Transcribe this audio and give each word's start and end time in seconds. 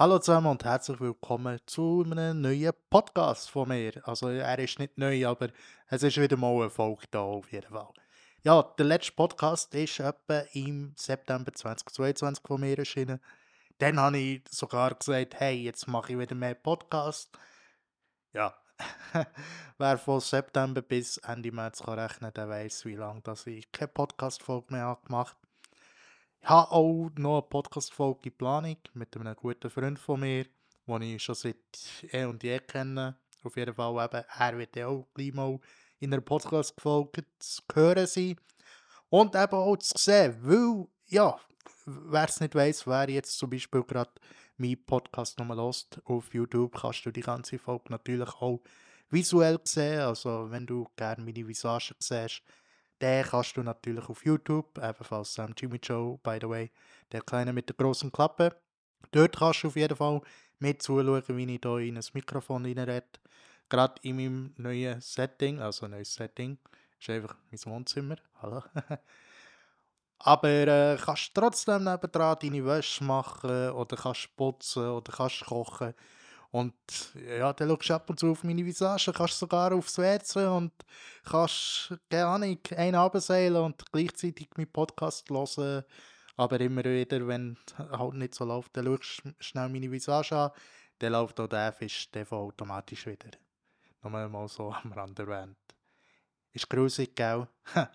Hallo 0.00 0.18
zusammen 0.18 0.46
und 0.46 0.64
herzlich 0.64 0.98
willkommen 0.98 1.60
zu 1.66 2.02
einem 2.06 2.40
neuen 2.40 2.72
Podcast 2.88 3.50
von 3.50 3.68
mir. 3.68 4.00
Also 4.08 4.28
er 4.28 4.58
ist 4.58 4.78
nicht 4.78 4.96
neu, 4.96 5.26
aber 5.26 5.48
es 5.88 6.02
ist 6.02 6.16
wieder 6.18 6.38
mal 6.38 6.54
eine 6.54 6.70
Folge 6.70 7.04
da 7.10 7.20
auf 7.20 7.52
jeden 7.52 7.70
Fall. 7.70 7.92
Ja, 8.42 8.62
der 8.62 8.86
letzte 8.86 9.12
Podcast 9.12 9.74
ist 9.74 10.00
etwa 10.00 10.38
im 10.54 10.94
September 10.96 11.52
2022 11.52 12.42
von 12.46 12.62
mir 12.62 12.78
erschienen. 12.78 13.20
Dann 13.76 14.00
habe 14.00 14.16
ich 14.16 14.42
sogar 14.48 14.94
gesagt, 14.94 15.38
hey, 15.38 15.64
jetzt 15.64 15.86
mache 15.86 16.14
ich 16.14 16.18
wieder 16.18 16.34
mehr 16.34 16.54
Podcast. 16.54 17.36
Ja, 18.32 18.54
wer 19.76 19.98
von 19.98 20.20
September 20.20 20.80
bis 20.80 21.18
Ende 21.18 21.52
März 21.52 21.82
kann 21.82 21.98
rechnen, 21.98 22.32
der 22.32 22.48
weiß, 22.48 22.86
wie 22.86 22.96
lange 22.96 23.20
dass 23.20 23.46
ich 23.46 23.70
keine 23.70 23.88
Podcast-Folge 23.88 24.72
mehr 24.72 24.96
gemacht 25.04 25.36
habe. 25.36 25.49
Ich 26.42 26.48
habe 26.48 26.70
auch 26.72 27.10
noch 27.16 27.34
eine 27.34 27.42
Podcast-Folge 27.42 28.30
in 28.30 28.36
Planung 28.36 28.76
mit 28.94 29.14
einem 29.14 29.36
guten 29.36 29.68
Freund 29.68 29.98
von 29.98 30.20
mir, 30.20 30.46
den 30.86 31.02
ich 31.02 31.22
schon 31.22 31.34
seit 31.34 31.56
eh 32.12 32.24
und 32.24 32.42
je 32.42 32.58
kenne. 32.60 33.18
Auf 33.44 33.56
jeden 33.56 33.74
Fall 33.74 34.04
eben, 34.04 34.24
er 34.38 34.58
wird 34.58 34.74
ja 34.74 34.86
auch 34.86 35.06
gleich 35.12 35.34
mal 35.34 35.60
in 35.98 36.12
einer 36.12 36.22
Podcast-Folge 36.22 37.24
zu 37.38 37.62
hören 37.74 38.06
sein. 38.06 38.36
Und 39.10 39.34
eben 39.34 39.54
auch 39.54 39.76
zu 39.76 39.92
sehen, 39.98 40.38
weil, 40.40 40.86
ja, 41.08 41.38
wer 41.84 42.24
es 42.24 42.40
nicht 42.40 42.54
weiss, 42.54 42.86
wer 42.86 43.10
jetzt 43.10 43.38
zum 43.38 43.50
Beispiel 43.50 43.82
gerade 43.82 44.10
meinen 44.56 44.82
Podcast 44.84 45.38
nochmal 45.38 45.58
lost 45.58 46.00
auf 46.04 46.32
YouTube, 46.32 46.74
kannst 46.80 47.04
du 47.04 47.10
die 47.10 47.20
ganze 47.20 47.58
Folge 47.58 47.90
natürlich 47.90 48.30
auch 48.40 48.62
visuell 49.10 49.60
sehen. 49.64 50.00
Also, 50.00 50.50
wenn 50.50 50.66
du 50.66 50.88
gerne 50.96 51.22
meine 51.22 51.46
Visagen 51.46 51.96
siehst, 51.98 52.42
den 53.00 53.24
kannst 53.24 53.56
du 53.56 53.62
natürlich 53.62 54.08
auf 54.08 54.24
YouTube, 54.24 54.78
ebenfalls 54.78 55.34
Sam 55.34 55.54
Jimmy 55.56 55.78
Joe, 55.82 56.18
by 56.22 56.38
the 56.40 56.48
way, 56.48 56.70
der 57.12 57.22
Kleine 57.22 57.52
mit 57.52 57.68
der 57.68 57.76
großen 57.76 58.12
Klappe. 58.12 58.54
Dort 59.12 59.36
kannst 59.36 59.62
du 59.62 59.68
auf 59.68 59.76
jeden 59.76 59.96
Fall 59.96 60.20
mit 60.58 60.82
zuschauen, 60.82 61.22
wie 61.28 61.54
ich 61.54 61.60
hier 61.62 61.78
in 61.78 61.96
ein 61.96 62.04
Mikrofon 62.12 62.64
reinrede. 62.64 63.06
Gerade 63.68 63.94
in 64.02 64.16
meinem 64.16 64.54
neuen 64.56 65.00
Setting, 65.00 65.60
also 65.60 65.86
neues 65.86 66.14
Setting, 66.14 66.58
ist 66.98 67.10
einfach 67.10 67.36
mein 67.50 67.72
Wohnzimmer. 67.72 68.16
Hallo. 68.42 68.62
Aber 70.18 70.48
äh, 70.48 70.98
kannst 71.02 71.34
trotzdem 71.34 71.84
nebendran 71.84 72.36
deine 72.42 72.64
Wäsche 72.66 73.02
machen 73.04 73.70
oder 73.70 73.96
kannst 73.96 74.36
putzen 74.36 74.86
oder 74.88 75.10
kannst 75.12 75.46
kochen. 75.46 75.94
Und 76.52 76.74
ja, 77.14 77.52
dann 77.52 77.68
schaust 77.68 77.88
du 77.88 77.94
ab 77.94 78.10
und 78.10 78.18
zu 78.18 78.30
auf 78.32 78.42
meine 78.42 78.64
Visage, 78.64 79.12
kannst 79.12 79.38
sogar 79.38 79.72
aufs 79.72 79.98
WC 79.98 80.46
und 80.46 80.72
kannst, 81.24 81.94
keine 82.10 82.26
Ahnung, 82.26 82.58
einen 82.76 82.96
abseilen 82.96 83.62
und 83.62 83.84
gleichzeitig 83.92 84.48
meinen 84.56 84.72
Podcast 84.72 85.30
hören. 85.30 85.84
Aber 86.36 86.60
immer 86.60 86.84
wieder, 86.84 87.26
wenn 87.28 87.56
halt 87.78 88.14
nicht 88.14 88.34
so 88.34 88.44
läuft, 88.44 88.76
dann 88.76 88.86
schaust 88.86 89.22
du 89.24 89.34
schnell 89.38 89.68
meine 89.68 89.90
Visage 89.90 90.36
an, 90.36 90.50
dann 90.98 91.12
läuft 91.12 91.38
auch 91.38 91.46
der 91.46 91.72
Fisch 91.72 92.10
TV 92.10 92.46
automatisch 92.46 93.06
wieder. 93.06 93.30
Nur 94.02 94.28
mal 94.28 94.48
so 94.48 94.72
am 94.72 94.92
Rand 94.92 95.18
erwähnt. 95.18 95.56
Ist 96.52 96.68
grusig, 96.68 97.14
gell? 97.14 97.46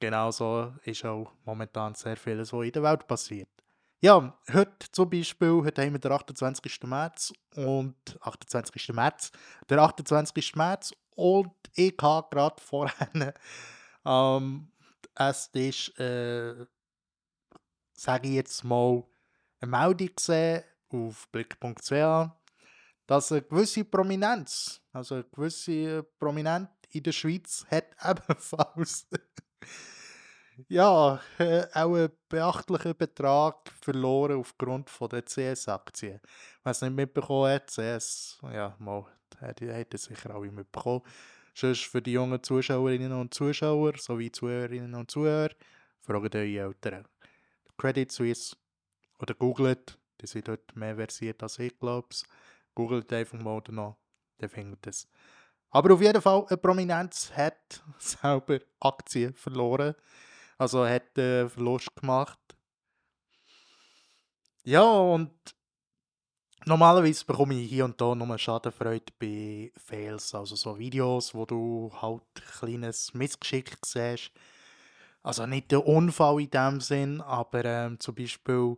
genau 0.00 0.30
so 0.32 0.72
ist 0.82 1.04
auch 1.04 1.32
momentan 1.44 1.94
sehr 1.94 2.16
vieles, 2.16 2.52
was 2.52 2.64
in 2.64 2.72
der 2.72 2.82
Welt 2.82 3.06
passiert. 3.06 3.61
Ja, 4.04 4.36
heute 4.52 4.90
zum 4.90 5.10
Beispiel, 5.10 5.62
heute 5.62 5.80
haben 5.80 5.92
wir 5.92 6.00
den 6.00 6.10
28. 6.10 6.82
März 6.82 7.32
und 7.54 7.94
28. 8.20 8.88
März, 8.88 9.30
der 9.68 9.78
28. 9.78 10.56
März 10.56 10.92
und 11.14 11.52
ich 11.76 11.94
habe 12.02 12.26
gerade 12.28 12.60
vorhin 12.60 13.32
ähm, 14.04 14.72
es 15.14 15.46
ist, 15.52 15.96
äh, 16.00 16.66
sage 17.92 18.26
ich 18.26 18.34
jetzt 18.34 18.64
mal, 18.64 19.04
eine 19.60 19.70
Meldung 19.70 20.10
gesehen 20.16 20.64
auf 20.88 21.28
blick.ch, 21.28 22.28
dass 23.06 23.30
eine 23.30 23.42
gewisse 23.42 23.84
Prominenz, 23.84 24.80
also 24.92 25.14
eine 25.14 25.24
gewisse 25.30 26.02
Prominenz 26.18 26.70
in 26.90 27.04
der 27.04 27.12
Schweiz 27.12 27.64
hat 27.70 27.94
ebenfalls 28.04 29.06
ja, 30.68 31.20
äh, 31.38 31.64
auch 31.74 31.94
einen 31.94 32.10
beachtlichen 32.28 32.96
Betrag 32.96 33.70
verloren 33.80 34.38
aufgrund 34.38 34.90
von 34.90 35.08
der 35.08 35.24
CS-Aktien. 35.24 36.20
Wer 36.62 36.70
es 36.70 36.80
nicht 36.80 36.94
mitbekommen 36.94 37.52
hat, 37.52 37.70
CS, 37.70 38.38
ja, 38.52 38.74
mal, 38.78 39.06
hätte 39.40 39.98
sicher 39.98 40.34
alle 40.34 40.50
mitbekommen. 40.50 41.02
Sonst 41.54 41.84
für 41.84 42.00
die 42.00 42.12
jungen 42.12 42.42
Zuschauerinnen 42.42 43.12
und 43.12 43.34
Zuschauer 43.34 43.98
sowie 43.98 44.32
Zuhörerinnen 44.32 44.94
und 44.94 45.10
Zuhörer, 45.10 45.54
fragt 46.00 46.34
eure 46.34 46.46
Eltern. 46.46 47.06
Credit 47.76 48.10
Suisse 48.10 48.56
oder 49.18 49.34
googelt, 49.34 49.98
die 50.20 50.26
sind 50.26 50.48
dort 50.48 50.74
mehr 50.76 50.96
versiert 50.96 51.42
als 51.42 51.58
ich, 51.58 51.78
glaube 51.78 52.08
ich. 52.12 52.22
Googelt 52.74 53.12
einfach 53.12 53.38
mal 53.38 53.60
danach, 53.62 53.96
dann 54.38 54.48
findet 54.48 54.86
es. 54.86 55.06
Aber 55.70 55.94
auf 55.94 56.02
jeden 56.02 56.20
Fall, 56.20 56.46
eine 56.48 56.56
Prominenz 56.56 57.32
hat 57.34 57.82
selber 57.98 58.60
Aktien 58.80 59.34
verloren. 59.34 59.94
Also 60.62 60.86
hat 60.86 61.18
äh, 61.18 61.48
Verlust 61.48 61.88
gemacht. 61.96 62.38
Ja, 64.62 64.84
und 64.84 65.32
normalerweise 66.66 67.24
bekomme 67.24 67.54
ich 67.54 67.68
hier 67.68 67.84
und 67.84 68.00
da 68.00 68.14
nur 68.14 68.38
Schadenfreude 68.38 69.12
bei 69.18 69.72
Fails, 69.76 70.32
also 70.36 70.54
so 70.54 70.78
Videos, 70.78 71.34
wo 71.34 71.46
du 71.46 71.90
halt 72.00 72.22
ein 72.36 72.58
kleines 72.60 73.12
Missgeschick 73.12 73.76
siehst. 73.84 74.30
Also 75.24 75.46
nicht 75.46 75.72
der 75.72 75.84
Unfall 75.84 76.42
in 76.42 76.50
dem 76.50 76.80
Sinn, 76.80 77.20
aber 77.20 77.64
ähm, 77.64 77.98
zum 77.98 78.14
Beispiel, 78.14 78.76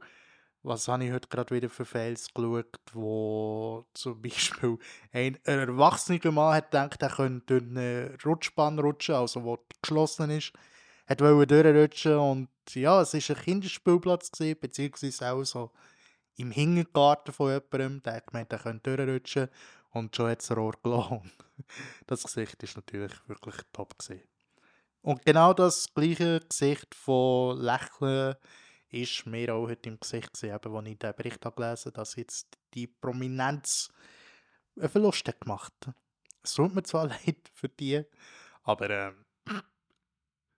was 0.62 0.88
habe 0.88 1.04
ich 1.04 1.12
heute 1.12 1.28
gerade 1.28 1.54
wieder 1.54 1.68
für 1.68 1.84
Fails 1.84 2.32
geschaut, 2.32 2.80
wo 2.94 3.84
zum 3.92 4.22
Beispiel 4.22 4.78
ein, 5.12 5.38
erwachsener 5.44 6.32
Mann 6.32 6.54
hat 6.54 6.70
gedacht, 6.70 7.02
er 7.02 7.10
könnte 7.10 7.60
durch 7.60 7.70
eine 7.70 8.16
Rutschbahn 8.24 8.78
rutschen, 8.78 9.16
also 9.16 9.44
wo 9.44 9.58
geschlossen 9.82 10.30
ist 10.30 10.54
hat 11.06 11.20
durchrutschen 11.20 12.16
und 12.16 12.48
ja, 12.74 13.02
es 13.02 13.14
war 13.14 13.36
ein 13.36 13.42
Kinderspielplatz, 13.42 14.30
gewesen, 14.30 14.58
beziehungsweise 14.60 15.32
auch 15.32 15.44
so 15.44 15.70
im 16.36 16.50
Hintergarten 16.50 17.32
von 17.32 17.50
jemandem, 17.50 18.02
der 18.02 18.14
hat 18.14 18.26
gemeint, 18.26 18.52
er 18.52 18.58
könnte 18.58 18.96
durchrutschen 18.96 19.48
und 19.90 20.14
schon 20.14 20.30
hat 20.30 20.42
es 20.42 20.50
Rohr 20.50 20.74
gelassen. 20.82 21.30
Das 22.06 22.24
Gesicht 22.24 22.62
ist 22.62 22.76
natürlich 22.76 23.12
wirklich 23.28 23.56
top. 23.72 23.98
Gewesen. 23.98 24.22
Und 25.02 25.24
genau 25.24 25.52
das 25.52 25.92
gleiche 25.94 26.40
Gesicht 26.40 26.94
von 26.94 27.58
Lächeln 27.58 28.36
ist 28.88 29.26
mir 29.26 29.54
auch 29.54 29.68
heute 29.68 29.88
im 29.88 30.00
Gesicht 30.00 30.32
gewesen, 30.32 30.52
als 30.52 30.86
ich 30.88 30.98
den 30.98 31.14
Bericht 31.14 31.40
gelesen 31.42 31.84
habe, 31.86 31.92
dass 31.92 32.16
jetzt 32.16 32.58
die 32.74 32.86
Prominenz 32.86 33.90
einen 34.78 34.88
Verlust 34.88 35.28
hat 35.28 35.40
gemacht 35.40 35.74
Es 36.42 36.54
tut 36.54 36.74
mir 36.74 36.82
zwar 36.82 37.06
leid 37.26 37.50
für 37.52 37.68
die, 37.68 38.02
aber 38.62 38.90
ähm, 38.90 39.23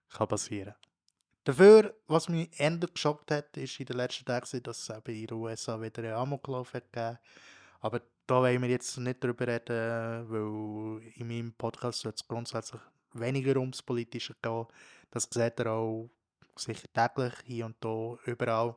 kann 0.09 0.27
passieren. 0.27 0.75
Dafür, 1.43 1.95
was 2.07 2.27
mich 2.27 2.49
eher 2.59 2.77
geschockt 2.77 3.31
hat, 3.31 3.55
ist 3.55 3.79
in 3.79 3.85
den 3.85 3.97
letzten 3.97 4.25
Tagen, 4.25 4.63
dass 4.63 4.79
es 4.79 4.89
eben 4.89 5.15
in 5.15 5.27
den 5.27 5.37
USA 5.37 5.81
wieder 5.81 6.03
einen 6.03 6.13
Amoklauf 6.13 6.73
hat 6.73 6.91
gegeben. 6.91 7.19
Aber 7.79 8.01
da 8.25 8.41
wollen 8.41 8.61
wir 8.61 8.69
jetzt 8.69 8.97
nicht 8.97 9.23
darüber 9.23 9.47
reden, 9.47 10.29
weil 10.29 11.01
in 11.15 11.27
meinem 11.27 11.53
Podcast 11.53 12.01
soll 12.01 12.13
es 12.13 12.27
grundsätzlich 12.27 12.81
weniger 13.13 13.57
ums 13.57 13.81
Politische 13.81 14.35
gehen. 14.41 14.65
Das 15.11 15.29
seht 15.31 15.59
ihr 15.59 15.71
auch 15.71 16.09
sicher 16.57 16.87
täglich, 16.93 17.33
hier 17.45 17.65
und 17.65 17.77
da, 17.79 18.17
überall. 18.25 18.75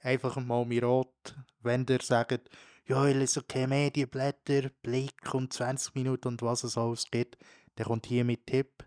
Einfach 0.00 0.36
mal 0.36 0.64
mir 0.66 0.84
rot, 0.84 1.34
wenn 1.62 1.86
ihr 1.88 2.00
sagt, 2.02 2.50
ja, 2.86 3.06
ich 3.06 3.16
lese 3.16 3.42
keine 3.42 3.68
Medienblätter, 3.68 4.70
Blick 4.82 5.34
und 5.34 5.52
20 5.52 5.94
Minuten 5.94 6.28
und 6.28 6.42
was 6.42 6.64
es 6.64 6.78
alles 6.78 7.10
gibt, 7.10 7.38
dann 7.74 7.86
kommt 7.86 8.06
hier 8.06 8.24
mit 8.24 8.46
Tipp. 8.46 8.85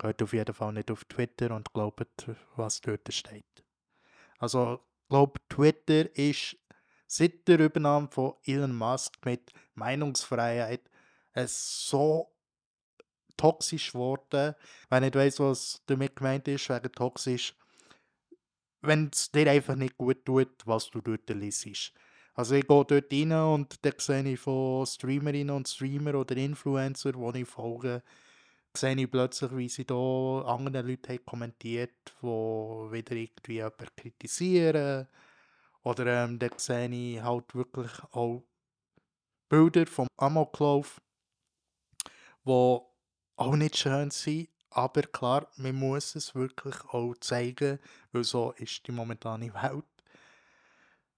Geht 0.00 0.22
auf 0.22 0.32
jeden 0.32 0.54
Fall 0.54 0.72
nicht 0.72 0.90
auf 0.90 1.04
Twitter 1.04 1.54
und 1.54 1.72
glaubt, 1.74 2.30
was 2.56 2.80
dort 2.80 3.12
steht. 3.12 3.64
Also, 4.38 4.80
ich 5.02 5.08
glaube, 5.10 5.40
Twitter 5.48 6.16
ist 6.16 6.56
seit 7.06 7.46
der 7.46 7.58
Übernahme 7.58 8.08
von 8.10 8.34
Elon 8.44 8.74
Musk 8.74 9.18
mit 9.26 9.52
Meinungsfreiheit 9.74 10.88
es 11.32 11.88
so 11.88 12.32
toxisch 13.36 13.92
geworden. 13.92 14.54
Wenn 14.88 15.04
ich 15.04 15.14
weiß, 15.14 15.40
was 15.40 15.82
damit 15.86 16.16
gemeint 16.16 16.48
ist, 16.48 16.68
wegen 16.68 16.92
toxisch, 16.92 17.54
wenn 18.80 19.10
es 19.12 19.30
dir 19.30 19.50
einfach 19.50 19.76
nicht 19.76 19.98
gut 19.98 20.24
tut, 20.24 20.66
was 20.66 20.90
du 20.90 21.00
dort 21.00 21.28
liest. 21.30 21.92
Also 22.34 22.54
ich 22.54 22.66
gehe 22.66 22.84
dort 22.84 23.12
rein 23.12 23.32
und 23.32 23.84
dann 23.84 23.94
sehe 23.98 24.32
ich 24.32 24.40
von 24.40 24.86
Streamerinnen 24.86 25.54
und 25.54 25.68
Streamer 25.68 26.14
oder 26.14 26.36
Influencer, 26.36 27.12
die 27.12 27.40
ich 27.42 27.48
folge, 27.48 28.02
sehe 28.76 28.94
ich 28.96 29.10
plötzlich, 29.10 29.56
wie 29.56 29.68
sie 29.68 29.84
da 29.84 30.42
anderen 30.46 30.86
Leute 30.86 31.12
haben 31.12 31.24
kommentiert, 31.24 32.14
die 32.22 32.26
wieder 32.26 33.16
irgendwie 33.16 33.54
jemanden 33.54 33.86
kritisieren. 33.96 35.08
Oder 35.82 36.24
ähm, 36.24 36.38
dann 36.38 36.50
sehe 36.56 36.88
ich 36.88 37.22
halt 37.22 37.54
wirklich 37.54 37.92
auch 38.12 38.44
Bilder 39.48 39.86
vom 39.86 40.06
Amoklauf, 40.16 41.00
die 42.44 42.50
auch 43.36 43.56
nicht 43.56 43.76
schön 43.76 44.10
sind. 44.10 44.48
Aber 44.70 45.02
klar, 45.02 45.48
man 45.56 45.74
muss 45.74 46.14
es 46.14 46.34
wirklich 46.34 46.76
auch 46.90 47.14
zeigen, 47.20 47.80
weil 48.12 48.22
so 48.22 48.52
ist 48.52 48.86
die 48.86 48.92
momentane 48.92 49.52
Welt. 49.52 49.84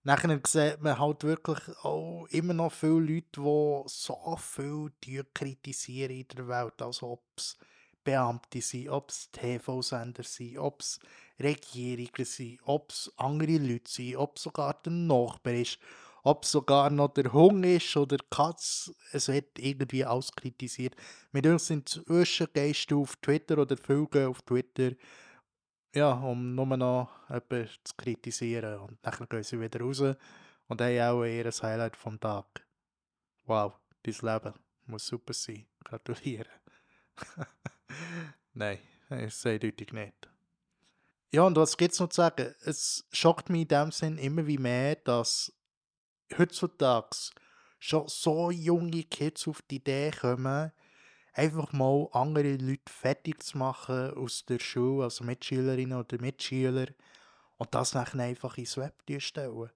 Nachher 0.05 0.41
sieht 0.45 0.83
man 0.83 0.99
halt 0.99 1.23
wirklich 1.23 1.61
auch 1.85 2.27
immer 2.31 2.55
noch 2.55 2.73
viele 2.73 3.01
Leute, 3.01 3.41
die 3.41 3.83
so 3.87 4.37
viel 4.37 4.91
kritisieren 5.33 6.17
in 6.17 6.27
der 6.37 6.49
Welt, 6.49 6.83
als 6.83 7.03
ob 7.05 7.23
es 7.37 7.57
Beamte 8.03 8.61
sind, 8.61 8.89
ob 8.89 9.11
es 9.11 9.31
TV-Sender 9.31 10.25
sind, 10.25 10.59
ob 10.59 10.81
es 10.81 10.99
Regierungen 11.39 12.25
sind, 12.25 12.59
ob 12.65 12.91
es 12.91 13.13
andere 13.17 13.59
Leute 13.59 13.89
sind, 13.89 14.17
ob 14.17 14.37
es 14.37 14.43
sogar 14.43 14.75
der 14.85 14.93
Nachbar 14.93 15.55
ist, 15.55 15.79
ob 16.25 16.43
es 16.43 16.51
sogar 16.51 16.91
noch 16.91 17.15
der 17.15 17.33
Hund 17.33 17.65
ist 17.65 17.97
oder 17.97 18.17
die 18.17 18.25
Katze. 18.29 18.95
Es 19.13 19.29
wird 19.29 19.57
irgendwie 19.59 20.05
alles 20.05 20.33
kritisiert. 20.33 20.97
Mit 21.31 21.47
uns 21.47 21.69
sind 21.69 22.03
du 22.09 23.03
auf 23.03 23.17
Twitter 23.17 23.59
oder 23.59 23.77
viele 23.77 24.29
auf 24.29 24.43
Twitter 24.43 24.93
ja, 25.95 26.13
um 26.13 26.55
nur 26.55 26.77
noch 26.77 27.11
jemanden 27.29 27.69
zu 27.85 27.95
kritisieren. 27.97 28.79
Und 28.81 28.99
dann 29.03 29.29
gehen 29.29 29.43
sie 29.43 29.61
wieder 29.61 29.81
raus 29.81 30.01
und 30.01 30.81
haben 30.81 31.01
auch 31.01 31.25
ihr 31.25 31.51
Highlight 31.51 31.97
vom 31.97 32.19
Tag. 32.19 32.67
Wow, 33.45 33.75
dein 34.03 34.15
Leben 34.21 34.55
muss 34.87 35.07
super 35.07 35.33
sein. 35.33 35.67
Gratuliere. 35.85 36.49
Nein, 38.55 38.79
ist 39.11 39.47
eindeutig 39.47 39.93
nicht. 39.93 40.29
Ja, 41.33 41.43
und 41.43 41.57
was 41.57 41.77
gibt 41.77 41.93
es 41.93 42.01
noch 42.01 42.11
zu 42.11 42.17
sagen? 42.17 42.55
Es 42.65 43.07
schockt 43.11 43.49
mich 43.49 43.63
in 43.63 43.69
dem 43.69 43.91
Sinn 43.91 44.19
immer 44.19 44.47
wie 44.47 44.59
mehr, 44.59 44.97
dass 44.97 45.53
heutzutage 46.37 47.17
schon 47.79 48.07
so 48.09 48.51
junge 48.51 49.05
Kids 49.05 49.49
auf 49.49 49.63
die 49.63 49.77
Idee 49.77 50.11
kommen, 50.11 50.73
einfach 51.33 51.73
mal 51.73 52.09
andere 52.13 52.57
Leute 52.57 52.93
fertig 52.93 53.43
zu 53.43 53.59
machen 53.59 54.15
aus 54.15 54.45
der 54.45 54.59
Schule, 54.59 55.05
also 55.05 55.25
Mitschülerinnen 55.25 55.99
oder 55.99 56.21
Mitschüler, 56.21 56.89
und 57.57 57.75
das 57.75 57.93
dann 57.93 58.21
einfach 58.21 58.59
ins 58.59 58.77
Web 58.77 58.95
stellen. 59.19 59.71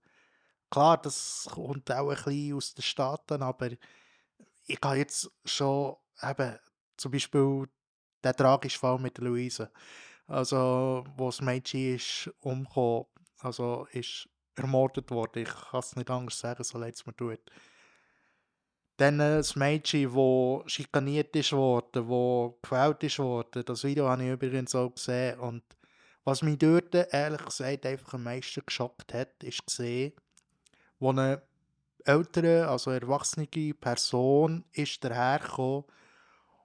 Klar, 0.71 1.01
das 1.01 1.49
kommt 1.51 1.91
auch 1.93 2.11
ein 2.11 2.17
bisschen 2.17 2.57
aus 2.57 2.75
den 2.75 2.83
Staaten, 2.83 3.43
aber 3.43 3.71
ich 4.67 4.79
habe 4.83 4.97
jetzt 4.97 5.31
schon 5.45 5.97
eben 6.23 6.59
zum 6.97 7.13
Beispiel 7.13 7.69
den 8.25 8.37
tragischen 8.37 8.81
Fall 8.81 8.99
mit 8.99 9.19
Luise, 9.19 9.71
also 10.27 11.05
wo 11.17 11.27
das 11.27 11.41
Mädchen 11.41 11.95
ist 11.95 12.31
umgekommen, 12.41 13.07
also 13.39 13.87
ist 13.93 14.29
ermordet 14.57 15.11
worden, 15.11 15.43
ich 15.43 15.55
kann 15.71 15.81
es 15.81 15.95
nicht 15.95 16.11
anders 16.11 16.39
sagen, 16.39 16.65
so 16.65 16.79
leid 16.79 16.95
es 16.95 17.07
mir 17.07 17.15
tut. 17.15 17.41
Dann 18.97 19.19
das 19.19 19.57
Mädchen, 19.57 20.15
das 20.15 20.73
schikaniert 20.73 21.37
ist 21.37 21.53
worden, 21.53 22.09
das 22.09 22.53
gefällt 22.63 23.19
worden. 23.19 23.65
Das 23.65 23.85
Video 23.85 24.09
habe 24.09 24.25
ich 24.25 24.31
übrigens 24.31 24.75
auch 24.75 24.95
gesehen. 24.95 25.39
Und 25.39 25.63
was 26.25 26.43
mich 26.43 26.59
dort 26.59 26.95
ehrlich 26.95 27.45
gesagt 27.45 27.85
einfach 27.85 28.15
am 28.15 28.25
meisten 28.25 28.63
geschockt 28.65 29.13
hat, 29.13 29.43
ist 29.43 29.67
gesehen, 29.67 30.13
wo 30.99 31.11
eine 31.11 31.43
ältere, 32.05 32.69
also 32.69 32.91
erwachsene 32.91 33.47
Person 33.75 34.65
ist 34.73 35.05
dahergekommen 35.05 35.85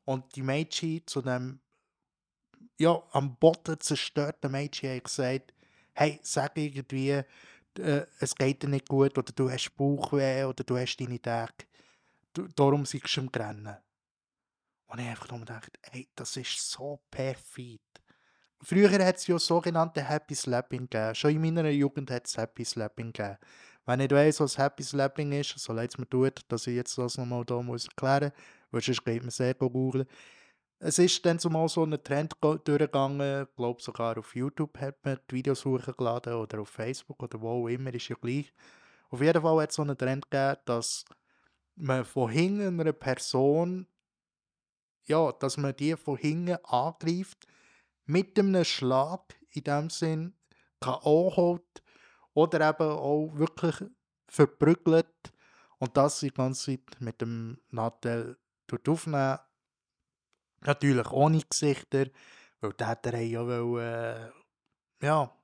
und 0.06 0.36
die 0.36 0.44
Mädchen 0.44 1.06
zu 1.06 1.22
dem 1.22 1.60
ja, 2.80 3.02
am 3.12 3.36
Boden 3.36 3.80
zerstörten 3.80 4.52
Mädchen 4.52 4.96
hat 4.96 5.04
gesagt, 5.04 5.54
hey, 5.94 6.20
sag 6.24 6.58
irgendwie, 6.58 7.22
äh, 7.78 8.06
es 8.20 8.36
geht 8.36 8.64
dir 8.64 8.70
nicht 8.70 8.90
gut 8.90 9.18
oder 9.18 9.32
du 9.32 9.50
hast 9.50 9.76
Bauchweh 9.78 10.46
oder 10.46 10.64
du 10.64 10.78
hast 10.78 10.98
deine 10.98 11.22
Tage 11.22 11.54
darum 12.56 12.86
siehst 12.86 13.16
du 13.18 13.22
im 13.22 13.28
Rennen. 13.28 13.78
Und 14.88 15.00
ich 15.00 15.08
einfach 15.08 15.30
nur 15.30 15.40
gedacht, 15.40 15.72
ey, 15.92 16.10
das 16.16 16.36
ist 16.36 16.70
so 16.70 17.02
perfid. 17.10 17.82
Früher 18.64 18.92
hat 18.92 19.16
es 19.16 19.28
ja 19.28 19.40
sogenannte 19.40 20.04
Happy 20.04 20.36
Slapping 20.36 20.90
gegeben. 20.90 21.16
Schon 21.16 21.32
in 21.32 21.42
meiner 21.42 21.70
Jugend 21.70 22.12
hat 22.12 22.28
es 22.28 22.38
Happy 22.38 22.64
Slapping 22.64 23.14
gegeben. 23.14 23.38
Wenn 23.86 24.02
ich 24.02 24.12
weiss, 24.12 24.40
was 24.40 24.58
Happy 24.58 24.84
Slapping 24.84 25.32
ist, 25.32 25.58
so 25.58 25.74
leid 25.74 25.90
es 25.90 25.98
mir 25.98 26.08
tut, 26.08 26.42
dass 26.48 26.68
ich 26.68 26.76
jetzt 26.76 26.98
das 26.98 27.18
nochmal 27.18 27.44
hier 27.48 27.64
muss 27.64 27.88
erklären 27.88 28.32
muss, 28.72 28.72
weil 28.72 28.82
sonst 28.82 29.04
geht 29.04 29.22
man 29.24 29.32
sehr 29.32 29.54
googeln. 29.56 30.06
Es 30.78 31.00
ist 31.00 31.26
dann 31.26 31.40
zumal 31.40 31.68
so 31.70 31.84
ein 31.84 32.04
Trend 32.04 32.36
durchgegangen, 32.42 33.44
ich 33.44 33.56
glaube 33.56 33.82
sogar 33.82 34.18
auf 34.18 34.36
YouTube 34.36 34.78
hat 34.80 35.04
man 35.04 35.20
die 35.30 35.36
Videos 35.36 35.64
hochgeladen 35.66 36.34
oder 36.34 36.60
auf 36.60 36.70
Facebook 36.70 37.22
oder 37.22 37.40
wo 37.42 37.64
auch 37.64 37.68
immer, 37.68 37.94
ist 37.94 38.10
ja 38.10 38.16
gleich. 38.20 38.52
Auf 39.10 39.22
jeden 39.22 39.42
Fall 39.42 39.62
hat 39.62 39.70
es 39.70 39.76
so 39.76 39.82
einen 39.82 39.98
Trend 39.98 40.30
gegeben, 40.30 40.58
dass 40.66 41.06
man 41.76 42.06
von 42.06 42.30
hinten 42.30 42.80
einer 42.80 42.94
Person, 42.94 43.88
ja, 45.06 45.32
dass 45.32 45.58
man 45.58 45.76
die 45.76 45.96
von 45.96 46.18
hinten 46.18 46.64
angreift, 46.64 47.48
mit 48.06 48.38
einem 48.38 48.64
Schlag 48.64 49.36
in 49.52 49.64
dem 49.64 49.90
Sinn 49.90 50.36
K.O. 50.80 51.36
holt 51.36 51.84
oder 52.34 52.70
eben 52.70 52.92
auch 52.92 53.32
wirklich 53.36 53.76
verprügelt 54.28 55.34
und 55.78 55.96
das 55.98 56.20
die 56.20 56.32
ganze 56.32 56.78
Zeit 56.78 57.00
mit 57.00 57.22
dem 57.22 57.60
Nattel 57.70 58.38
aufnehmen. 58.88 59.40
Natürlich 60.62 61.12
ohne 61.12 61.42
Gesichter, 61.42 62.06
weil 62.60 62.74
der 62.74 62.88
hat 62.88 63.06
ja 63.06 63.48
will, 63.48 63.80
äh, 63.82 65.06
ja, 65.06 65.36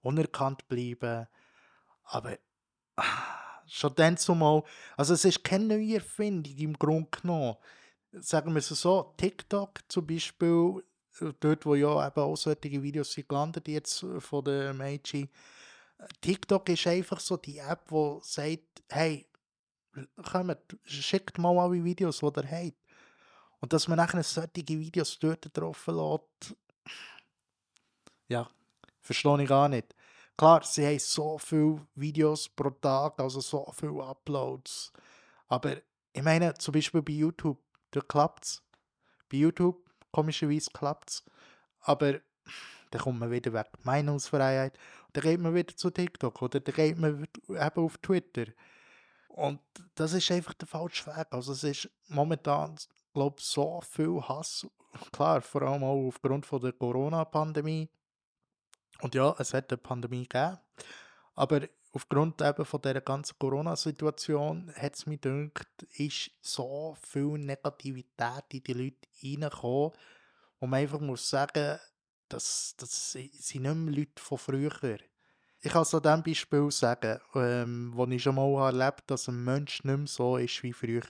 unerkannt 0.00 0.66
bleiben. 0.68 1.26
Aber 2.04 2.38
Schon 3.74 3.94
dann 3.94 4.18
zumal, 4.18 4.64
also 4.98 5.14
es 5.14 5.24
ist 5.24 5.42
keine 5.42 5.78
neue 5.78 5.94
Erfindung 5.94 6.54
im 6.58 6.74
Grunde 6.74 7.08
genommen. 7.10 7.56
Sagen 8.12 8.52
wir 8.52 8.58
es 8.58 8.68
so, 8.68 9.14
TikTok 9.16 9.80
zum 9.88 10.06
Beispiel, 10.06 10.82
äh, 11.20 11.32
dort 11.40 11.64
wo 11.64 11.74
ja 11.74 12.06
eben 12.06 12.20
auch 12.20 12.36
solche 12.36 12.82
Videos 12.82 13.12
sind 13.12 13.30
gelandet 13.30 13.66
jetzt 13.68 14.02
äh, 14.02 14.20
von 14.20 14.44
der 14.44 14.74
Meiji, 14.74 15.30
TikTok 16.20 16.68
ist 16.68 16.86
einfach 16.86 17.18
so 17.18 17.38
die 17.38 17.58
App, 17.58 17.88
die 17.88 18.18
sagt, 18.20 18.82
hey, 18.90 19.26
kommt, 20.22 20.58
schickt 20.84 21.38
mal 21.38 21.58
alle 21.58 21.82
Videos, 21.82 22.18
die 22.18 22.26
ihr 22.26 22.50
habt. 22.50 22.76
Und 23.60 23.72
dass 23.72 23.88
man 23.88 23.96
nachher 23.96 24.22
solche 24.22 24.68
Videos 24.68 25.18
dort 25.18 25.48
drauf 25.56 25.86
lässt, 25.86 26.56
ja, 28.28 28.50
verstehe 29.00 29.42
ich 29.42 29.48
gar 29.48 29.70
nicht. 29.70 29.94
Klar, 30.36 30.62
sie 30.64 30.86
haben 30.86 30.98
so 30.98 31.38
viele 31.38 31.86
Videos 31.94 32.48
pro 32.48 32.70
Tag, 32.70 33.20
also 33.20 33.40
so 33.40 33.70
viele 33.74 34.02
Uploads. 34.02 34.92
Aber 35.48 35.76
ich 36.12 36.22
meine, 36.22 36.54
zum 36.54 36.72
Beispiel 36.72 37.02
bei 37.02 37.12
YouTube, 37.12 37.58
da 37.90 38.00
klappt 38.00 38.44
es. 38.44 38.62
Bei 39.30 39.36
YouTube, 39.36 39.88
komischerweise 40.10 40.70
klappt 40.72 41.10
es. 41.10 41.24
Aber 41.80 42.20
dann 42.90 43.00
kommt 43.00 43.20
man 43.20 43.30
wieder 43.30 43.52
weg 43.52 43.68
Meinungsfreiheit. 43.82 44.78
Dann 45.12 45.22
geht 45.22 45.40
man 45.40 45.54
wieder 45.54 45.76
zu 45.76 45.90
TikTok 45.90 46.40
oder 46.42 46.60
dann 46.60 46.74
geht 46.74 46.98
man 46.98 47.26
eben 47.48 47.84
auf 47.84 47.98
Twitter. 47.98 48.46
Und 49.28 49.60
das 49.94 50.12
ist 50.12 50.30
einfach 50.30 50.54
der 50.54 50.68
falsche 50.68 51.06
Weg. 51.06 51.26
Also 51.30 51.52
es 51.52 51.64
ist 51.64 51.90
momentan, 52.08 52.76
glaube 53.14 53.36
ich, 53.38 53.44
so 53.44 53.80
viel 53.80 54.20
Hass. 54.20 54.66
Klar, 55.10 55.40
vor 55.40 55.62
allem 55.62 55.84
auch 55.84 56.08
aufgrund 56.08 56.44
von 56.44 56.60
der 56.60 56.72
Corona-Pandemie 56.72 57.88
und 59.02 59.14
ja, 59.14 59.34
es 59.38 59.52
hat 59.52 59.70
eine 59.70 59.78
Pandemie 59.78 60.28
gegeben, 60.28 60.58
aber 61.34 61.62
aufgrund 61.92 62.40
eben 62.40 62.64
von 62.64 62.80
dieser 62.80 63.00
ganzen 63.00 63.38
Corona-Situation 63.38 64.72
hat 64.76 64.94
es 64.94 65.06
mir 65.06 65.18
gedacht, 65.18 65.68
ist 65.96 66.30
so 66.40 66.96
viel 67.00 67.38
Negativität 67.38 68.44
in 68.52 68.62
die 68.62 68.72
Leute 68.72 69.08
reingekommen, 69.22 69.92
wo 70.60 70.66
man 70.66 70.80
einfach 70.80 71.00
muss 71.00 71.28
sagen, 71.28 71.78
das, 72.28 72.74
das 72.78 73.12
sind 73.12 73.34
nicht 73.34 73.62
mehr 73.62 73.94
Leute 73.94 74.22
von 74.22 74.38
früher. 74.38 74.98
Ich 75.60 75.72
kann 75.72 75.82
es 75.82 75.94
an 75.94 76.22
Beispiel 76.22 76.70
sagen, 76.70 77.20
ähm, 77.34 77.92
wo 77.94 78.06
ich 78.06 78.22
schon 78.22 78.34
mal 78.34 78.66
erlebt 78.66 78.84
habe, 78.84 79.02
dass 79.06 79.28
ein 79.28 79.44
Mensch 79.44 79.84
nicht 79.84 79.96
mehr 79.96 80.06
so 80.06 80.36
ist 80.36 80.62
wie 80.62 80.72
früher. 80.72 81.02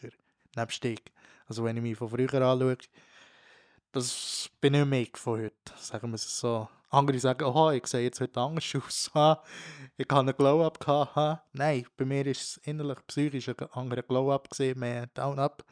Nebst 0.56 0.84
ich. 0.84 1.02
Also 1.46 1.64
wenn 1.64 1.76
ich 1.76 1.82
mich 1.82 1.96
von 1.96 2.08
früher 2.08 2.34
anschaue, 2.34 2.76
das 3.92 4.50
bin 4.60 4.72
nicht 4.72 4.86
mehr 4.86 5.02
ich 5.02 5.16
von 5.16 5.40
heute, 5.40 5.72
sagen 5.76 6.10
wir 6.10 6.16
es 6.16 6.38
so. 6.38 6.68
Andere 6.92 7.18
sagen, 7.18 7.44
oh, 7.44 7.70
ich 7.70 7.86
sehe 7.86 8.02
jetzt 8.04 8.20
heute 8.20 8.38
anders 8.38 8.74
aus. 8.74 9.10
ich 9.96 10.06
habe 10.10 10.20
einen 10.20 10.36
Glow-Up 10.36 10.78
gehabt. 10.78 11.42
Nein, 11.52 11.86
bei 11.96 12.04
mir 12.04 12.26
ist 12.26 12.42
es 12.42 12.56
innerlich 12.58 12.98
psychisch 13.06 13.48
ein 13.48 13.56
anderer 13.72 14.02
Glow-Up 14.02 14.48
mehr 14.76 15.06
Down-Up. 15.06 15.64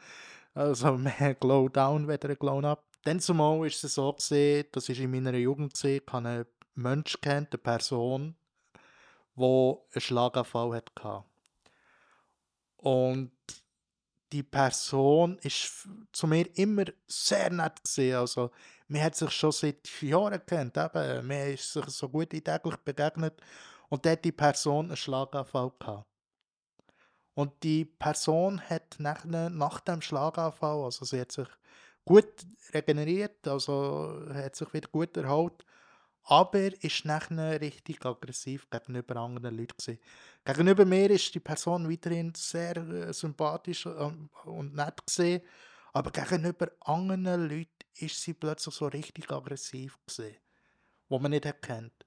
Also 0.55 0.93
mehr 0.97 1.35
Glow-Down, 1.35 2.07
weder 2.07 2.29
ein 2.29 2.37
Glow-Up. 2.39 2.83
Dann 3.03 3.19
zumal 3.19 3.67
ist 3.67 3.83
es 3.83 3.93
so 3.93 4.11
gesehen, 4.13 4.65
das 4.71 4.89
ist 4.89 4.99
in 4.99 5.11
meiner 5.11 5.33
Jugend 5.35 5.73
gesehen, 5.73 6.01
ich 6.05 6.13
habe 6.13 6.27
einen 6.27 6.45
Mensch 6.73 7.21
kennt, 7.21 7.51
eine 7.51 7.59
Person, 7.59 8.35
die 9.35 9.43
einen 9.43 10.01
Schlaganfall 10.01 10.73
hatte. 10.73 11.23
Und 12.77 13.31
die 14.31 14.43
Person 14.43 15.37
ist 15.43 15.87
zu 16.11 16.25
mir 16.25 16.47
immer 16.57 16.85
sehr 17.05 17.51
nett 17.51 17.83
gesehen. 17.83 18.15
Also, 18.15 18.49
man 18.91 19.03
hat 19.03 19.15
sich 19.15 19.31
schon 19.31 19.53
seit 19.53 20.01
Jahren 20.01 20.45
kennt, 20.45 20.77
eben, 20.77 21.27
man 21.27 21.53
ist 21.53 21.71
sich 21.71 21.85
so 21.85 22.09
gut 22.09 22.33
wie 22.33 22.41
täglich 22.41 22.75
begegnet 22.77 23.41
und 23.89 24.05
dort 24.05 24.25
die 24.25 24.33
Person 24.33 24.87
einen 24.87 24.97
Schlaganfall 24.97 25.71
gehabt. 25.79 26.07
Und 27.33 27.63
die 27.63 27.85
Person 27.85 28.59
hat 28.59 28.97
nach, 28.99 29.23
nach 29.23 29.79
dem 29.79 30.01
Schlaganfall, 30.01 30.83
also 30.83 31.05
sie 31.05 31.21
hat 31.21 31.31
sich 31.31 31.47
gut 32.03 32.45
regeneriert, 32.73 33.47
also 33.47 34.25
hat 34.33 34.57
sich 34.57 34.73
wieder 34.73 34.89
gut 34.89 35.15
erholt, 35.15 35.65
aber 36.23 36.83
ist 36.83 37.05
nachher 37.05 37.61
richtig 37.61 38.05
aggressiv 38.05 38.69
gegenüber 38.69 39.15
anderen 39.15 39.55
Leuten 39.55 39.77
gewesen. 39.77 39.99
Gegenüber 40.43 40.83
mir 40.83 41.09
ist 41.11 41.33
die 41.33 41.39
Person 41.39 41.89
weiterhin 41.89 42.33
sehr 42.35 42.75
äh, 42.75 43.13
sympathisch 43.13 43.85
ähm, 43.85 44.29
und 44.43 44.75
nett 44.75 45.05
gesehen, 45.05 45.41
aber 45.93 46.11
gegenüber 46.11 46.69
anderen 46.81 47.47
Leuten 47.47 47.80
ist 47.95 48.21
sie 48.21 48.33
plötzlich 48.33 48.75
so 48.75 48.87
richtig 48.87 49.29
aggressiv 49.31 49.97
gesehen, 50.05 50.37
wo 51.09 51.19
man 51.19 51.31
nicht 51.31 51.45
erkennt. 51.45 52.05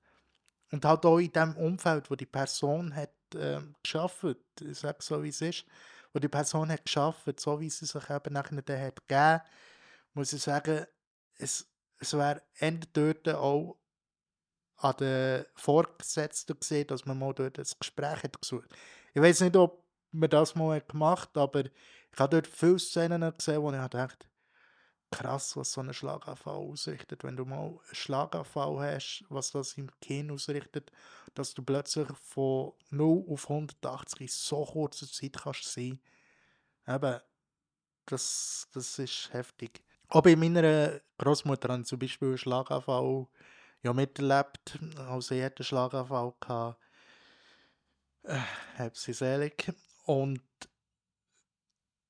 Und 0.71 0.85
halt 0.85 1.05
auch 1.07 1.19
in 1.19 1.33
dem 1.33 1.57
Umfeld, 1.57 2.11
wo 2.11 2.17
die 2.17 2.27
Person 2.27 2.95
hat 2.95 3.15
äh, 3.35 3.61
geschafft, 3.83 4.39
ich 4.61 4.79
sage 4.79 4.99
so 5.01 5.23
wie 5.23 5.29
es 5.29 5.41
ist, 5.41 5.65
wo 6.13 6.19
die 6.19 6.29
Person 6.29 6.71
hat 6.71 6.85
geschafft, 6.85 7.39
so 7.39 7.61
wie 7.61 7.71
sie 7.71 7.87
sich 7.87 8.11
eben 8.11 8.33
nachher 8.33 8.63
dann 8.63 8.81
hat 8.81 9.07
gegeben, 9.07 9.41
muss 10.15 10.33
ich 10.33 10.43
sagen, 10.43 10.87
es, 11.37 11.69
es 11.99 12.15
wäre 12.15 12.43
dort 12.93 13.29
auch 13.29 13.77
an 14.77 14.97
den 14.97 15.45
Vorgesetzten 15.55 16.59
gesehen, 16.59 16.87
dass 16.87 17.05
man 17.05 17.19
mal 17.19 17.35
dort 17.35 17.59
ein 17.59 17.67
Gespräch 17.79 18.23
hat 18.23 18.41
gesucht. 18.41 18.69
Ich 19.13 19.23
weiß 19.23 19.41
nicht, 19.41 19.57
ob 19.57 19.85
man 20.13 20.31
das 20.31 20.55
mal 20.55 20.81
gemacht 20.81 21.31
hat, 21.31 21.37
aber 21.37 21.65
ich 21.65 22.19
habe 22.19 22.31
dort 22.31 22.47
viele 22.47 22.79
Szenen 22.79 23.33
gesehen, 23.37 23.63
wo 23.63 23.73
ich 23.73 23.89
dachte, 23.89 24.27
krass, 25.15 25.57
was 25.57 25.73
so 25.73 25.81
ein 25.81 25.95
Schlaganfall 25.95 26.57
ausrichtet. 26.57 27.25
Wenn 27.25 27.37
du 27.37 27.45
mal 27.45 27.67
einen 27.67 27.79
Schlaganfall 27.93 28.79
hast, 28.81 29.25
was 29.29 29.53
das 29.53 29.75
im 29.75 29.91
Kinn 30.01 30.31
ausrichtet, 30.31 30.91
dass 31.35 31.55
du 31.55 31.63
plötzlich 31.63 32.09
von 32.23 32.73
0 32.91 33.25
auf 33.29 33.49
180 33.49 34.21
in 34.21 34.29
so 34.29 34.65
kurzer 34.65 35.07
Zeit 35.07 35.37
kannst 35.43 35.73
sein. 35.73 36.01
Eben, 36.87 37.21
das, 38.07 38.69
das 38.73 38.99
ist 38.99 39.33
heftig. 39.33 39.83
Auch 40.09 40.23
bei 40.23 40.37
meiner 40.37 41.01
Großmutter 41.19 41.73
haben 41.73 41.85
zum 41.85 41.99
Beispiel 41.99 42.29
einen 42.29 42.39
Schlaganfall 42.39 43.27
ja, 43.83 43.93
miterlebt. 43.93 44.79
Also 44.99 45.35
sie 45.35 45.45
hatte 45.45 45.61
einen 45.61 45.65
Schlaganfall 45.65 46.35
gehabt. 46.41 46.81
Äh, 48.25 48.39
hab 48.79 48.97
sie 48.97 49.13
selig. 49.13 49.73
Und 50.05 50.43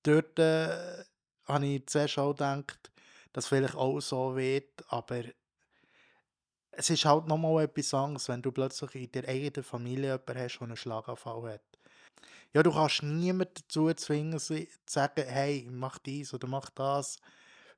dort 0.02 0.38
äh, 0.38 1.04
habe 1.44 1.66
ich 1.66 1.87
zuerst 1.87 2.18
auch 2.18 2.32
gedacht, 2.32 2.90
dass 3.34 3.48
vielleicht 3.48 3.74
auch 3.74 4.00
so 4.00 4.36
wird, 4.36 4.84
aber 4.88 5.24
es 6.70 6.88
ist 6.88 7.04
halt 7.04 7.26
nochmal 7.26 7.64
etwas 7.64 7.92
anderes, 7.92 8.28
wenn 8.28 8.42
du 8.42 8.52
plötzlich 8.52 8.94
in 8.94 9.12
der 9.12 9.28
eigenen 9.28 9.64
Familie 9.64 10.12
jemanden 10.12 10.38
hast, 10.38 10.58
der 10.58 10.62
einen 10.62 10.76
Schlaganfall 10.76 11.54
hat. 11.54 11.78
Ja, 12.52 12.62
du 12.62 12.72
kannst 12.72 13.02
niemanden 13.02 13.54
dazu 13.56 13.92
zwingen, 13.94 14.38
zu 14.38 14.66
sagen, 14.86 15.24
hey, 15.26 15.68
mach 15.70 15.98
dies 15.98 16.32
oder 16.32 16.46
mach 16.46 16.70
das, 16.70 17.18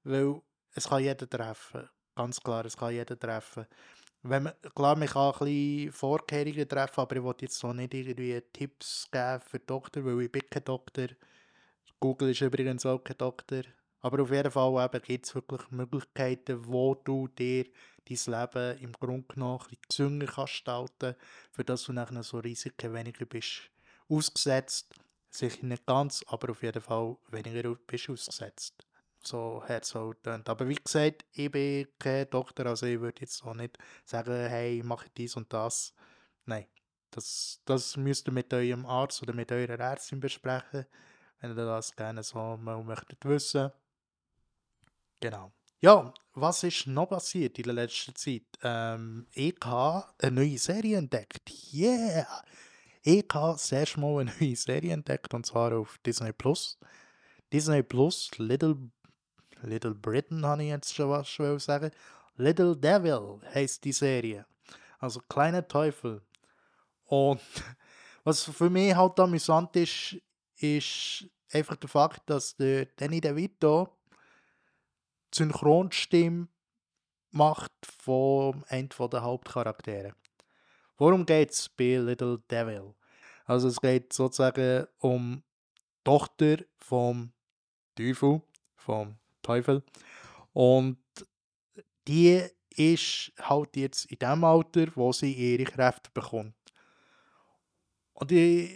weil 0.04 0.40
es 0.74 0.88
kann 0.88 1.02
jeder 1.02 1.28
treffen. 1.28 1.88
Ganz 2.14 2.40
klar, 2.40 2.66
es 2.66 2.76
kann 2.76 2.92
jeder 2.92 3.18
treffen. 3.18 3.66
Wenn 4.22 4.42
man, 4.44 4.52
klar, 4.74 4.96
man 4.96 5.08
kann 5.08 5.32
ein 5.32 5.38
bisschen 5.38 5.92
Vorkehrungen 5.92 6.68
treffen, 6.68 7.00
aber 7.00 7.16
ich 7.16 7.22
wollte 7.22 7.46
jetzt 7.46 7.58
so 7.58 7.72
nicht 7.72 7.94
irgendwie 7.94 8.42
Tipps 8.52 9.08
geben 9.10 9.40
für 9.40 9.58
Doktor, 9.60 10.04
weil 10.04 10.22
ich 10.22 10.32
bin 10.32 10.42
kein 10.50 10.64
Doktor. 10.64 11.08
Google 11.98 12.30
ist 12.30 12.42
übrigens 12.42 12.84
auch 12.84 13.02
kein 13.02 13.16
Doktor. 13.16 13.62
Aber 14.06 14.22
auf 14.22 14.30
jeden 14.30 14.52
Fall 14.52 14.88
gibt 15.00 15.26
es 15.26 15.34
wirklich 15.34 15.68
Möglichkeiten, 15.72 16.64
wo 16.64 16.94
du 16.94 17.26
dir 17.26 17.64
dein 18.04 18.18
Leben 18.24 18.78
im 18.78 18.92
Grunde 18.92 19.26
genommen 19.34 19.58
ein 19.58 19.66
bisschen 19.66 19.80
gesünder 19.88 20.26
kannst 20.26 20.52
gestalten 20.52 21.16
für 21.50 21.64
dass 21.64 21.82
du 21.82 21.92
nachher 21.92 22.22
so 22.22 22.38
Risiken 22.38 22.94
weniger 22.94 23.26
bist 23.26 23.62
ausgesetzt. 24.08 24.94
Sicher 25.28 25.66
nicht 25.66 25.86
ganz, 25.86 26.24
aber 26.28 26.50
auf 26.50 26.62
jeden 26.62 26.80
Fall 26.82 27.16
weniger 27.32 27.74
bist 27.74 28.08
ausgesetzt 28.08 28.86
so 29.24 29.60
getönt. 29.66 30.48
Aber 30.48 30.68
wie 30.68 30.76
gesagt, 30.76 31.24
ich 31.32 31.50
bin 31.50 31.88
kein 31.98 32.30
Doktor, 32.30 32.66
also 32.66 32.86
ich 32.86 33.00
würde 33.00 33.22
jetzt 33.22 33.42
auch 33.44 33.54
nicht 33.54 33.76
sagen, 34.04 34.32
hey, 34.32 34.84
mache 34.84 35.08
dies 35.16 35.34
und 35.34 35.52
das. 35.52 35.92
Nein, 36.44 36.66
das, 37.10 37.60
das 37.64 37.96
müsst 37.96 38.28
ihr 38.28 38.32
mit 38.32 38.54
eurem 38.54 38.86
Arzt 38.86 39.20
oder 39.20 39.32
mit 39.32 39.50
eurer 39.50 39.80
Ärztin 39.80 40.20
besprechen, 40.20 40.86
wenn 41.40 41.50
ihr 41.50 41.56
das 41.56 41.96
gerne 41.96 42.22
so 42.22 42.56
mal 42.56 42.84
möchtet 42.84 43.24
wissen. 43.24 43.72
Genau. 45.20 45.52
Ja, 45.80 46.12
was 46.34 46.62
ist 46.64 46.86
noch 46.86 47.06
passiert 47.06 47.58
in 47.58 47.64
der 47.64 47.74
letzten 47.74 48.14
Zeit? 48.14 48.42
Ähm, 48.62 49.26
ich 49.32 49.56
habe 49.62 50.06
eine 50.18 50.32
neue 50.32 50.58
Serie 50.58 50.98
entdeckt. 50.98 51.50
Yeah! 51.72 52.26
Ich 53.02 53.24
habe 53.32 53.52
das 53.52 53.70
erste 53.70 53.98
eine 53.98 54.32
neue 54.40 54.56
Serie 54.56 54.92
entdeckt 54.92 55.32
und 55.32 55.46
zwar 55.46 55.72
auf 55.72 55.98
Disney 56.04 56.32
Plus. 56.32 56.78
Disney 57.52 57.82
Plus 57.82 58.30
Little 58.38 58.90
Little 59.62 59.94
Britain 59.94 60.44
habe 60.44 60.62
ich 60.62 60.70
jetzt 60.70 60.94
schon 60.94 61.10
was 61.10 61.28
schon 61.28 61.58
sagen. 61.58 61.90
Little 62.36 62.76
Devil 62.76 63.40
heißt 63.54 63.84
die 63.84 63.92
Serie. 63.92 64.46
Also 64.98 65.20
kleiner 65.28 65.66
Teufel. 65.66 66.22
Und 67.04 67.40
was 68.24 68.42
für 68.42 68.70
mich 68.70 68.94
halt 68.94 69.18
amüsant 69.20 69.74
ist, 69.76 70.16
ist 70.56 71.26
einfach 71.52 71.76
der 71.76 71.88
Fakt, 71.88 72.28
dass 72.28 72.56
der 72.56 72.86
Danny 72.96 73.20
DeVito 73.20 73.95
Synchronstimme 75.34 76.48
macht 77.30 77.72
von 77.84 78.64
einem 78.68 78.88
der 78.88 79.22
Hauptcharaktere. 79.22 80.14
Worum 80.96 81.26
geht 81.26 81.50
es 81.50 81.68
bei 81.68 81.96
Little 81.96 82.38
Devil? 82.50 82.94
Also 83.44 83.68
es 83.68 83.80
geht 83.80 84.12
sozusagen 84.12 84.86
um 84.98 85.36
die 85.36 85.42
Tochter 86.04 86.56
vom 86.78 87.32
Teufel, 87.94 88.42
vom 88.76 89.16
Teufel. 89.42 89.82
Und 90.52 90.98
die 92.08 92.42
ist 92.76 93.32
halt 93.40 93.76
jetzt 93.76 94.06
in 94.06 94.18
dem 94.18 94.44
Alter, 94.44 94.86
wo 94.94 95.12
sie 95.12 95.32
ihre 95.32 95.64
Kräfte 95.64 96.10
bekommt. 96.12 96.54
Und 98.14 98.30
die, 98.30 98.70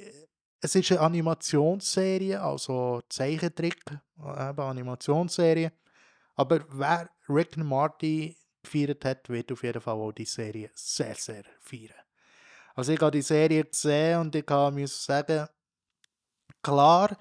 es 0.61 0.75
ist 0.75 0.91
eine 0.93 1.01
Animationsserie, 1.01 2.41
also 2.41 3.01
Zeichentrick, 3.09 3.83
eben 3.89 4.61
Animationsserie. 4.61 5.73
Aber 6.41 6.61
wer 6.71 7.11
Rick 7.29 7.59
und 7.59 7.67
Marty 7.67 8.35
gefeiert 8.63 9.05
hat, 9.05 9.29
wird 9.29 9.53
auf 9.53 9.63
jeden 9.63 9.83
Fall 9.83 9.95
auch 9.95 10.11
die 10.11 10.25
Serie 10.25 10.71
sehr, 10.75 11.15
sehr 11.15 11.45
feiern. 11.61 12.01
Also 12.75 12.93
ich 12.93 13.01
habe 13.03 13.11
die 13.11 13.21
Serie 13.21 13.63
gesehen 13.63 14.21
und 14.21 14.35
ich 14.35 14.49
muss 14.49 15.05
sagen, 15.05 15.47
klar 16.63 17.15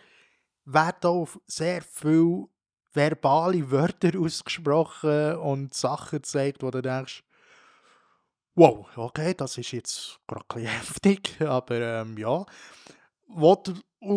wird 0.64 1.06
auch 1.06 1.28
sehr 1.48 1.82
viel 1.82 2.46
verbale 2.94 3.70
Wörter 3.70 4.18
ausgesprochen 4.18 5.36
und 5.36 5.74
Sachen 5.74 6.20
gezeigt, 6.20 6.64
wo 6.64 6.72
du 6.72 6.82
denkst, 6.82 7.22
wow, 8.56 8.88
okay, 8.96 9.34
das 9.34 9.58
ist 9.58 9.74
jetzt 9.74 10.18
gerade 10.28 10.46
ein 10.56 10.66
heftig, 10.66 11.42
aber 11.42 11.76
ähm, 11.82 12.18
ja. 12.18 12.46
Wo 13.28 13.56
du 13.56 13.74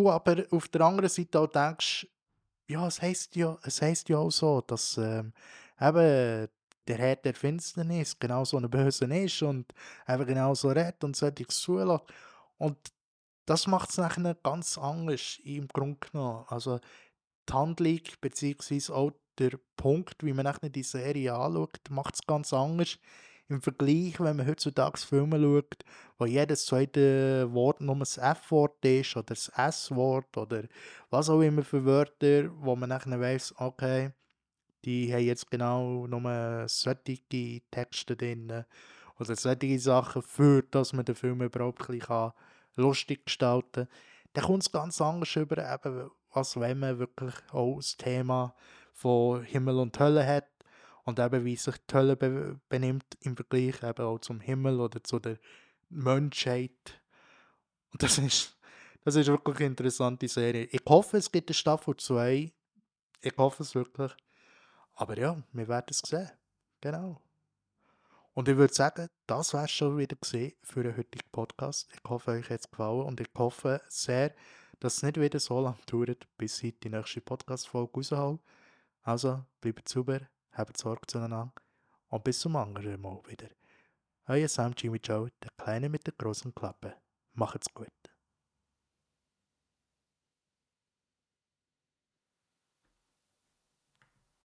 aber 0.09 0.45
auf 0.53 0.69
der 0.69 0.83
anderen 0.83 1.11
Seite 1.11 1.41
auch 1.41 1.49
denkst, 1.49 2.07
ja, 2.69 2.87
es 2.87 3.03
heisst 3.03 3.37
ja, 3.37 3.59
es 3.63 3.83
heisst 3.83 4.09
ja 4.09 4.19
auch 4.19 4.31
so, 4.31 4.61
dass 4.61 4.97
ähm, 4.99 5.33
eben 5.81 6.49
der 6.89 6.99
Herr 6.99 7.17
der 7.17 7.35
Finsternis 7.35 8.19
genau 8.19 8.45
so 8.45 8.57
ein 8.57 8.69
Böse 8.71 9.05
ist 9.05 9.43
und 9.43 9.73
eben 10.09 10.27
genau 10.27 10.55
so 10.55 10.69
redet 10.69 11.03
und 11.05 11.17
sollte 11.17 11.43
ich 11.43 11.49
zulässt. 11.49 12.05
Und 12.59 12.77
das 13.47 13.67
macht 13.67 13.91
es 13.91 13.99
nachher 13.99 14.35
ganz 14.43 14.79
anders 14.79 15.41
im 15.45 15.69
Grunde 15.69 15.99
genommen. 15.99 16.45
Also 16.49 16.81
die 17.49 17.53
Handlung 17.53 18.01
beziehungsweise 18.21 18.95
auch 18.95 19.13
der 19.39 19.59
Punkt, 19.77 20.25
wie 20.25 20.33
man 20.33 20.45
nachher 20.45 20.69
die 20.69 20.83
Serie 20.83 21.35
anschaut, 21.35 21.81
macht 21.91 22.15
es 22.15 22.27
ganz 22.27 22.53
anders. 22.53 22.99
Im 23.49 23.61
Vergleich, 23.61 24.19
wenn 24.19 24.37
man 24.37 24.47
heutzutage 24.47 24.99
Filme 24.99 25.39
schaut, 25.39 25.85
wo 26.19 26.27
jedes 26.27 26.65
zweite 26.67 27.53
Wort 27.53 27.81
nur 27.81 27.97
das 27.99 28.17
F-Wort 28.17 28.85
ist 28.85 29.17
oder 29.17 29.27
das 29.35 29.49
S-Wort 29.55 30.37
oder 30.37 30.65
was 31.11 31.29
auch 31.29 31.41
immer 31.41 31.63
für 31.63 31.85
Wörter, 31.85 32.51
wo 32.61 32.77
man 32.77 32.89
nachher 32.89 33.21
weiss, 33.21 33.55
okay, 33.59 34.13
die 34.85 35.13
haben 35.13 35.25
jetzt 35.25 35.51
genau 35.51 36.07
nur 36.07 36.65
solche 36.69 37.61
Texte 37.71 38.17
drin 38.17 38.65
oder 39.19 39.37
solche 39.37 39.79
Sachen, 39.79 40.23
für 40.23 40.63
dass 40.63 40.93
man 40.93 41.05
den 41.05 41.15
Film 41.15 41.43
überhaupt 41.43 41.89
ein 41.89 41.99
bisschen 41.99 42.33
lustig 42.77 43.27
gestalten 43.27 43.87
kann. 43.87 43.89
Dann 44.33 44.45
kommt 44.45 44.63
es 44.63 44.73
ganz 44.73 45.01
anders 45.01 45.37
über, 45.37 45.59
eben, 45.59 46.11
als 46.31 46.59
wenn 46.59 46.79
man 46.79 46.99
wirklich 46.99 47.35
auch 47.53 47.77
das 47.77 47.97
Thema 47.97 48.55
von 48.93 49.43
Himmel 49.43 49.79
und 49.79 49.99
Hölle 49.99 50.27
hat 50.27 50.47
und 51.05 51.19
eben 51.19 51.45
wie 51.45 51.57
sich 51.57 51.77
die 51.79 51.95
Hölle 51.95 52.17
be 52.17 52.61
benimmt 52.69 53.17
im 53.21 53.37
Vergleich 53.37 53.83
eben 53.83 54.05
auch 54.05 54.19
zum 54.19 54.41
Himmel 54.41 54.81
oder 54.81 55.03
zu 55.03 55.19
der 55.19 55.39
Menschheit. 55.89 57.01
Und 57.91 58.03
das 58.03 58.19
ist, 58.19 58.57
das 59.05 59.17
ist 59.17 59.27
wirklich 59.29 59.57
eine 59.59 59.67
interessante 59.67 60.29
Serie. 60.29 60.65
Ich 60.65 60.83
hoffe, 60.89 61.17
es 61.19 61.31
gibt 61.31 61.51
eine 61.51 61.55
Staffel 61.55 61.97
2. 61.97 62.53
Ich 63.21 63.37
hoffe 63.37 63.63
es 63.63 63.75
wirklich. 63.75 64.13
Aber 64.95 65.19
ja, 65.19 65.43
wir 65.53 65.69
werden 65.69 65.87
es 65.91 65.99
sehen. 65.99 66.31
Genau. 66.81 67.21
Und 68.35 68.49
ich 68.49 68.57
würde 68.57 68.73
sagen, 68.73 69.09
das 69.27 69.53
wäre 69.53 69.69
schon 69.69 69.99
wieder 69.99 70.17
für 70.63 70.83
den 70.83 70.97
heutigen 70.97 71.29
Podcast. 71.31 71.89
Ich 71.93 72.09
hoffe, 72.09 72.31
euch 72.31 72.49
hat 72.49 72.61
es 72.61 72.71
gefallen 72.71 73.03
und 73.03 73.21
ich 73.21 73.29
hoffe 73.37 73.83
sehr, 73.89 74.35
dass 74.81 74.97
es 74.97 75.03
nicht 75.03 75.21
wieder 75.21 75.39
so 75.39 75.61
lange 75.61 75.77
dauert, 75.87 76.27
bis 76.39 76.63
ich 76.63 76.79
die 76.81 76.89
nächste 76.89 77.21
Podcast-Folge 77.21 77.93
raushole. 77.93 78.39
Also, 79.03 79.45
bleibt 79.61 79.89
super, 79.89 80.21
habt 80.53 80.77
Sorge 80.77 81.07
zueinander 81.07 81.53
und 82.09 82.25
bis 82.25 82.41
zum 82.41 82.57
anderen 82.57 83.01
Mal 83.01 83.21
wieder. 83.27 83.49
Euer 84.27 84.49
Sam 84.49 84.75
Jimmy 84.77 84.99
Joe, 85.03 85.31
der 85.43 85.51
Kleine 85.57 85.89
mit 85.89 86.07
der 86.07 86.15
großen 86.15 86.55
Klappe. 86.55 86.95
Macht's 87.33 87.73
gut. 87.73 87.89